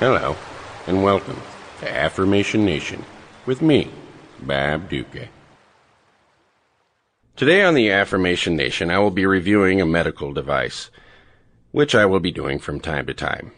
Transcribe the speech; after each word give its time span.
Hello, 0.00 0.36
and 0.86 1.02
welcome 1.02 1.42
to 1.80 1.92
Affirmation 1.92 2.64
Nation 2.64 3.04
with 3.46 3.60
me, 3.60 3.90
Bob 4.38 4.88
Ducca. 4.88 5.28
Today 7.34 7.64
on 7.64 7.74
the 7.74 7.90
Affirmation 7.90 8.54
Nation, 8.54 8.92
I 8.92 9.00
will 9.00 9.10
be 9.10 9.26
reviewing 9.26 9.80
a 9.80 9.86
medical 9.86 10.32
device, 10.32 10.90
which 11.72 11.96
I 11.96 12.06
will 12.06 12.20
be 12.20 12.30
doing 12.30 12.60
from 12.60 12.78
time 12.78 13.06
to 13.06 13.12
time. 13.12 13.50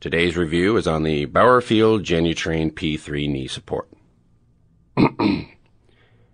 Today's 0.00 0.36
review 0.36 0.76
is 0.76 0.86
on 0.86 1.04
the 1.04 1.24
Bauerfield 1.24 2.02
GenuTrain 2.02 2.70
P3 2.74 3.26
knee 3.26 3.48
support. 3.48 3.88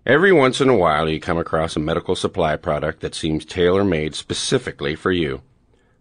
Every 0.05 0.33
once 0.33 0.61
in 0.61 0.69
a 0.69 0.77
while, 0.77 1.09
you 1.09 1.21
come 1.21 1.39
across 1.39 1.77
a 1.77 1.79
medical 1.79 2.17
supply 2.17 2.57
product 2.57 2.99
that 3.03 3.15
seems 3.15 3.45
tailor 3.45 3.85
made 3.85 4.17
specifically 4.17 4.97
for 4.97 5.13
you. 5.13 5.43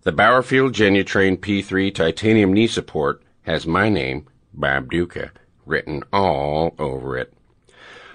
The 0.05 0.13
Bauerfield 0.13 0.73
GenuTrain 0.73 1.37
P3 1.37 1.91
titanium 1.91 2.53
knee 2.53 2.67
support 2.67 3.23
has 3.41 3.65
my 3.65 3.89
name, 3.89 4.27
Bob 4.53 4.91
Ducca, 4.91 5.31
written 5.65 6.03
all 6.13 6.75
over 6.77 7.17
it. 7.17 7.33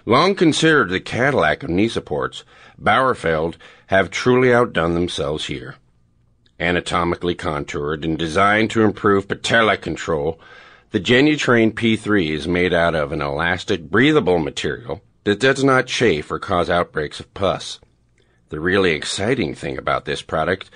Long 0.07 0.37
considered 0.37 0.91
the 0.91 1.01
Cadillac 1.01 1.65
of 1.65 1.69
knee 1.69 1.89
supports, 1.89 2.45
Bauerfeld 2.81 3.57
have 3.89 4.13
truly 4.13 4.55
outdone 4.55 4.95
themselves 4.95 5.47
here. 5.47 5.79
Anatomically 6.61 7.35
contoured 7.35 8.05
and 8.05 8.17
designed 8.17 8.71
to 8.71 8.85
improve 8.85 9.27
patella 9.27 9.77
control, 9.77 10.41
the 10.93 11.01
GenuTrain 11.01 11.73
P3 11.73 12.31
is 12.31 12.47
made 12.47 12.73
out 12.73 12.95
of 12.95 13.11
an 13.11 13.21
elastic, 13.21 13.91
breathable 13.91 14.39
material 14.39 15.03
that 15.25 15.41
does 15.41 15.65
not 15.65 15.89
chafe 15.89 16.31
or 16.31 16.39
cause 16.39 16.71
outbreaks 16.71 17.19
of 17.19 17.35
pus. 17.35 17.81
The 18.51 18.59
really 18.59 18.91
exciting 18.91 19.55
thing 19.55 19.79
about 19.79 20.07
this 20.07 20.23
product 20.23 20.71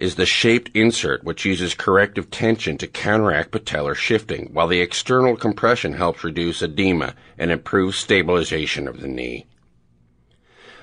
is 0.00 0.16
the 0.16 0.26
shaped 0.26 0.68
insert, 0.74 1.22
which 1.22 1.44
uses 1.44 1.74
corrective 1.74 2.28
tension 2.28 2.76
to 2.78 2.88
counteract 2.88 3.52
patellar 3.52 3.94
shifting, 3.94 4.50
while 4.52 4.66
the 4.66 4.80
external 4.80 5.36
compression 5.36 5.92
helps 5.92 6.24
reduce 6.24 6.60
edema 6.60 7.14
and 7.38 7.52
improve 7.52 7.94
stabilization 7.94 8.88
of 8.88 9.00
the 9.00 9.06
knee. 9.06 9.46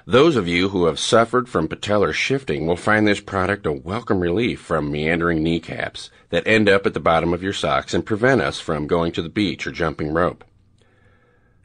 Those 0.06 0.38
of 0.38 0.48
you 0.48 0.70
who 0.70 0.86
have 0.86 1.00
suffered 1.00 1.50
from 1.50 1.68
patellar 1.68 2.14
shifting 2.14 2.66
will 2.66 2.78
find 2.78 3.06
this 3.06 3.20
product 3.20 3.66
a 3.66 3.74
welcome 3.74 4.22
relief 4.22 4.62
from 4.62 4.90
meandering 4.90 5.44
kneecaps 5.44 6.10
that 6.30 6.48
end 6.48 6.70
up 6.70 6.86
at 6.86 6.94
the 6.94 7.02
bottom 7.02 7.34
of 7.34 7.44
your 7.44 7.52
socks 7.52 7.94
and 7.94 8.06
prevent 8.06 8.40
us 8.40 8.58
from 8.58 8.88
going 8.88 9.12
to 9.12 9.22
the 9.22 9.28
beach 9.28 9.68
or 9.68 9.72
jumping 9.72 10.14
rope. 10.14 10.46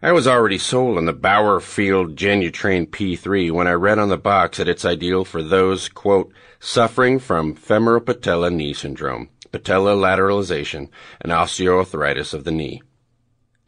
I 0.04 0.10
was 0.10 0.26
already 0.26 0.58
sold 0.58 0.98
on 0.98 1.04
the 1.04 1.14
Bauerfield 1.14 2.16
GenuTrain 2.16 2.88
P3 2.88 3.52
when 3.52 3.68
I 3.68 3.72
read 3.72 4.00
on 4.00 4.08
the 4.08 4.16
box 4.16 4.58
that 4.58 4.66
it's 4.66 4.84
ideal 4.84 5.24
for 5.24 5.44
those, 5.44 5.88
quote, 5.88 6.32
suffering 6.58 7.20
from 7.20 7.54
femoral 7.54 8.00
patella 8.00 8.50
knee 8.50 8.74
syndrome, 8.74 9.28
patella 9.52 9.94
lateralization, 9.94 10.88
and 11.20 11.30
osteoarthritis 11.30 12.34
of 12.34 12.42
the 12.42 12.50
knee. 12.50 12.82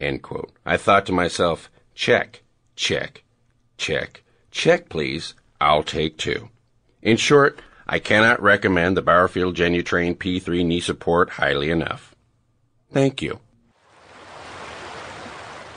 End 0.01 0.23
quote. 0.23 0.51
I 0.65 0.75
thought 0.75 1.05
to 1.05 1.13
myself, 1.13 1.71
check, 1.93 2.43
check, 2.75 3.23
check, 3.77 4.21
check 4.51 4.89
please, 4.89 5.35
I'll 5.61 5.83
take 5.83 6.17
two. 6.17 6.49
In 7.01 7.15
short, 7.15 7.61
I 7.87 7.99
cannot 7.99 8.41
recommend 8.41 8.97
the 8.97 9.01
Bauerfield 9.01 9.55
GenuTrain 9.55 10.17
P3 10.17 10.65
knee 10.65 10.81
support 10.81 11.29
highly 11.29 11.69
enough. 11.69 12.13
Thank 12.91 13.21
you. 13.21 13.39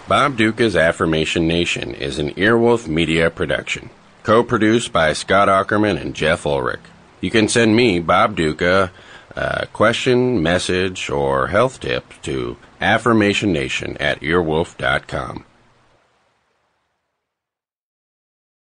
Bob 0.08 0.38
Ducca's 0.38 0.74
Affirmation 0.74 1.46
Nation 1.46 1.92
is 1.92 2.18
an 2.18 2.30
Earwolf 2.30 2.88
Media 2.88 3.28
production, 3.28 3.90
co-produced 4.22 4.90
by 4.90 5.12
Scott 5.12 5.48
Aukerman 5.48 6.00
and 6.00 6.14
Jeff 6.14 6.46
Ulrich. 6.46 6.80
You 7.20 7.30
can 7.30 7.46
send 7.46 7.76
me, 7.76 8.00
Bob 8.00 8.34
Ducca, 8.34 8.90
a 9.36 9.66
question, 9.66 10.42
message, 10.42 11.10
or 11.10 11.48
health 11.48 11.80
tip 11.80 12.14
to 12.22 12.56
affirmationnation 12.80 13.98
at 14.00 14.18
earwolf.com. 14.20 15.44